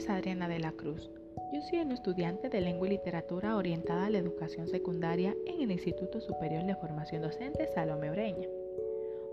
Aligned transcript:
es 0.00 0.08
Adriana 0.08 0.48
de 0.48 0.58
la 0.58 0.72
Cruz. 0.72 1.10
Yo 1.52 1.60
soy 1.60 1.80
una 1.80 1.92
estudiante 1.92 2.48
de 2.48 2.62
lengua 2.62 2.86
y 2.86 2.92
literatura 2.92 3.54
orientada 3.54 4.06
a 4.06 4.10
la 4.10 4.16
educación 4.16 4.66
secundaria 4.66 5.36
en 5.46 5.60
el 5.60 5.70
Instituto 5.70 6.22
Superior 6.22 6.64
de 6.64 6.74
Formación 6.74 7.20
Docente 7.20 7.68
Salome 7.74 8.08
Oreña. 8.08 8.48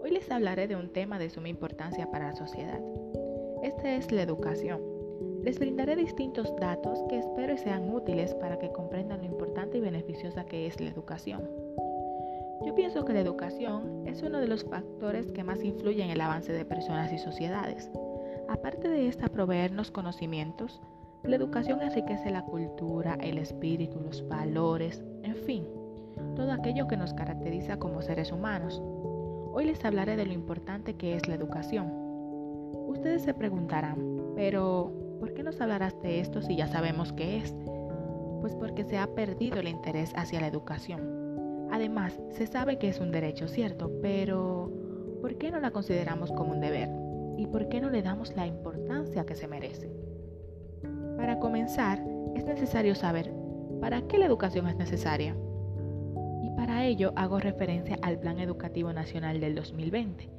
Hoy 0.01 0.11
les 0.11 0.29
hablaré 0.29 0.67
de 0.67 0.75
un 0.75 0.91
tema 0.91 1.19
de 1.19 1.29
suma 1.29 1.47
importancia 1.47 2.11
para 2.11 2.27
la 2.27 2.35
sociedad. 2.35 2.81
Este 3.63 3.95
es 3.95 4.11
la 4.11 4.23
educación. 4.23 4.81
Les 5.43 5.57
brindaré 5.57 5.95
distintos 5.95 6.53
datos 6.57 6.99
que 7.07 7.19
espero 7.19 7.57
sean 7.57 7.89
útiles 7.89 8.33
para 8.35 8.59
que 8.59 8.73
comprendan 8.73 9.19
lo 9.19 9.25
importante 9.25 9.77
y 9.77 9.81
beneficiosa 9.81 10.45
que 10.45 10.67
es 10.67 10.81
la 10.81 10.89
educación. 10.89 11.49
Yo 12.65 12.75
pienso 12.75 13.05
que 13.05 13.13
la 13.13 13.21
educación 13.21 14.05
es 14.05 14.21
uno 14.21 14.39
de 14.39 14.47
los 14.47 14.65
factores 14.65 15.31
que 15.31 15.45
más 15.45 15.63
influyen 15.63 16.07
en 16.07 16.11
el 16.11 16.21
avance 16.21 16.51
de 16.51 16.65
personas 16.65 17.13
y 17.13 17.17
sociedades. 17.17 17.89
Aparte 18.49 18.87
de 18.87 19.07
esta 19.07 19.27
proveernos 19.27 19.91
conocimientos, 19.91 20.81
la 21.23 21.35
educación 21.35 21.81
enriquece 21.81 22.31
la 22.31 22.45
cultura, 22.45 23.17
el 23.19 23.37
espíritu, 23.37 23.99
los 23.99 24.25
valores, 24.27 25.03
en 25.23 25.35
fin, 25.35 25.67
todo 26.35 26.51
aquello 26.53 26.87
que 26.87 26.95
nos 26.95 27.13
caracteriza 27.13 27.77
como 27.77 28.01
seres 28.01 28.31
humanos. 28.31 28.81
Hoy 29.51 29.65
les 29.65 29.83
hablaré 29.83 30.15
de 30.15 30.25
lo 30.25 30.33
importante 30.33 30.95
que 30.95 31.15
es 31.15 31.27
la 31.27 31.35
educación. 31.35 31.91
Ustedes 32.87 33.23
se 33.23 33.33
preguntarán, 33.33 34.31
pero 34.35 34.93
¿por 35.19 35.33
qué 35.33 35.43
nos 35.43 35.59
hablarás 35.59 36.01
de 36.01 36.21
esto 36.21 36.41
si 36.41 36.55
ya 36.55 36.67
sabemos 36.67 37.11
qué 37.11 37.37
es? 37.37 37.53
Pues 38.39 38.55
porque 38.55 38.85
se 38.85 38.97
ha 38.97 39.07
perdido 39.07 39.59
el 39.59 39.67
interés 39.67 40.13
hacia 40.15 40.39
la 40.39 40.47
educación. 40.47 41.67
Además, 41.69 42.17
se 42.29 42.47
sabe 42.47 42.79
que 42.79 42.87
es 42.87 43.01
un 43.01 43.11
derecho, 43.11 43.49
cierto, 43.49 43.91
pero 44.01 44.71
¿por 45.21 45.35
qué 45.37 45.51
no 45.51 45.59
la 45.59 45.71
consideramos 45.71 46.31
como 46.31 46.53
un 46.53 46.61
deber? 46.61 47.06
Y 47.37 47.47
por 47.47 47.69
qué 47.69 47.79
no 47.79 47.89
le 47.89 48.01
damos 48.01 48.35
la 48.35 48.45
importancia 48.45 49.25
que 49.25 49.35
se 49.35 49.47
merece. 49.47 49.89
Para 51.15 51.39
comenzar, 51.39 52.03
es 52.35 52.45
necesario 52.45 52.95
saber 52.95 53.33
para 53.79 54.01
qué 54.07 54.17
la 54.17 54.25
educación 54.25 54.67
es 54.67 54.75
necesaria. 54.75 55.35
Y 56.43 56.49
para 56.51 56.85
ello 56.85 57.13
hago 57.15 57.39
referencia 57.39 57.97
al 58.01 58.19
Plan 58.19 58.39
Educativo 58.39 58.91
Nacional 58.93 59.39
del 59.39 59.55
2020, 59.55 60.29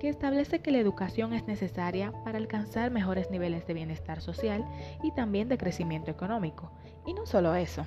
que 0.00 0.08
establece 0.08 0.60
que 0.60 0.70
la 0.70 0.78
educación 0.78 1.32
es 1.32 1.46
necesaria 1.46 2.12
para 2.24 2.38
alcanzar 2.38 2.90
mejores 2.90 3.30
niveles 3.30 3.66
de 3.66 3.74
bienestar 3.74 4.20
social 4.20 4.64
y 5.02 5.12
también 5.12 5.48
de 5.48 5.58
crecimiento 5.58 6.10
económico. 6.10 6.72
Y 7.06 7.14
no 7.14 7.26
solo 7.26 7.54
eso, 7.54 7.84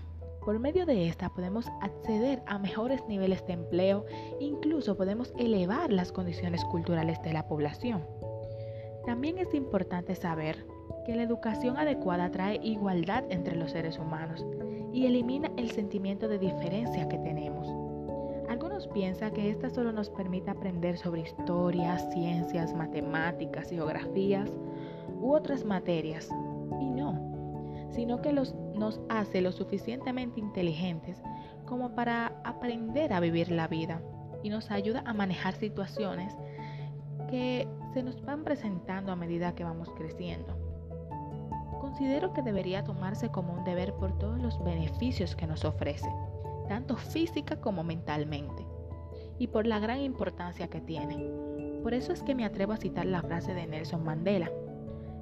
por 0.48 0.60
medio 0.60 0.86
de 0.86 1.10
esta 1.10 1.30
podemos 1.30 1.68
acceder 1.82 2.42
a 2.46 2.58
mejores 2.58 3.02
niveles 3.10 3.46
de 3.48 3.54
empleo, 3.54 4.06
incluso 4.40 4.96
podemos 4.96 5.34
elevar 5.38 5.92
las 5.92 6.14
condiciones 6.14 6.64
culturales 6.64 7.22
de 7.22 7.34
la 7.34 7.48
población. 7.48 8.06
También 9.08 9.38
es 9.38 9.54
importante 9.54 10.16
saber 10.16 10.66
que 11.06 11.16
la 11.16 11.24
educación 11.24 11.78
adecuada 11.78 12.30
trae 12.30 12.60
igualdad 12.62 13.24
entre 13.30 13.56
los 13.56 13.72
seres 13.72 13.98
humanos 13.98 14.46
y 14.92 15.06
elimina 15.06 15.50
el 15.56 15.72
sentimiento 15.72 16.28
de 16.28 16.38
diferencia 16.38 17.08
que 17.08 17.18
tenemos. 17.18 17.70
Algunos 18.50 18.90
piensan 18.90 19.32
que 19.32 19.50
esta 19.50 19.70
solo 19.70 19.94
nos 19.94 20.10
permite 20.10 20.52
aprender 20.52 20.98
sobre 20.98 21.22
historia, 21.22 21.98
ciencias, 22.12 22.74
matemáticas, 22.74 23.70
geografías 23.70 24.52
u 25.22 25.32
otras 25.32 25.64
materias. 25.64 26.30
Y 26.82 26.90
no, 26.90 27.88
sino 27.92 28.22
que 28.22 28.34
nos 28.34 29.00
hace 29.08 29.40
lo 29.40 29.54
suficientemente 29.54 30.42
inteligentes 30.42 31.18
como 31.66 31.96
para 31.96 32.42
aprender 32.44 33.14
a 33.14 33.22
vivir 33.22 33.52
la 33.52 33.70
vida 33.70 34.02
y 34.44 34.50
nos 34.50 34.70
ayuda 34.70 35.02
a 35.06 35.14
manejar 35.14 35.54
situaciones 35.54 36.36
que 37.28 37.68
se 37.94 38.04
nos 38.04 38.22
van 38.22 38.44
presentando 38.44 39.12
a 39.12 39.16
medida 39.16 39.56
que 39.56 39.64
vamos 39.64 39.90
creciendo. 39.92 40.56
Considero 41.80 42.34
que 42.34 42.42
debería 42.42 42.84
tomarse 42.84 43.30
como 43.30 43.54
un 43.54 43.64
deber 43.64 43.94
por 43.94 44.18
todos 44.18 44.42
los 44.42 44.64
beneficios 44.64 45.36
que 45.36 45.48
nos 45.48 45.64
ofrece, 45.66 46.10
tanto 46.68 46.98
física 46.98 47.60
como 47.62 47.84
mentalmente, 47.84 48.66
y 49.40 49.48
por 49.48 49.68
la 49.68 49.80
gran 49.80 50.02
importancia 50.02 50.68
que 50.68 50.82
tiene. 50.82 51.18
Por 51.84 51.94
eso 51.94 52.12
es 52.12 52.24
que 52.24 52.36
me 52.36 52.46
atrevo 52.46 52.74
a 52.74 52.78
citar 52.78 53.06
la 53.06 53.22
frase 53.22 53.54
de 53.54 53.68
Nelson 53.68 54.04
Mandela. 54.04 54.52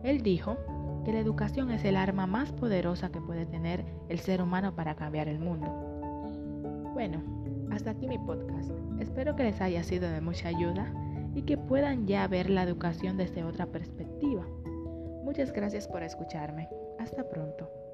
Él 0.03 0.21
dijo 0.21 0.57
que 1.03 1.13
la 1.13 1.19
educación 1.19 1.69
es 1.71 1.83
el 1.85 1.97
arma 1.97 2.25
más 2.25 2.51
poderosa 2.51 3.11
que 3.11 3.21
puede 3.21 3.45
tener 3.45 3.85
el 4.09 4.19
ser 4.19 4.41
humano 4.41 4.75
para 4.75 4.95
cambiar 4.95 5.27
el 5.27 5.39
mundo. 5.39 5.67
Bueno, 6.93 7.21
hasta 7.71 7.91
aquí 7.91 8.07
mi 8.07 8.17
podcast. 8.17 8.71
Espero 8.99 9.35
que 9.35 9.43
les 9.43 9.61
haya 9.61 9.83
sido 9.83 10.09
de 10.09 10.21
mucha 10.21 10.47
ayuda 10.47 10.91
y 11.35 11.43
que 11.43 11.57
puedan 11.57 12.07
ya 12.07 12.27
ver 12.27 12.49
la 12.49 12.63
educación 12.63 13.17
desde 13.17 13.43
otra 13.43 13.67
perspectiva. 13.67 14.47
Muchas 15.23 15.51
gracias 15.51 15.87
por 15.87 16.01
escucharme. 16.01 16.69
Hasta 16.97 17.27
pronto. 17.29 17.84